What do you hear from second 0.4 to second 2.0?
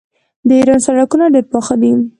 د ایران سړکونه ډیر پاخه دي.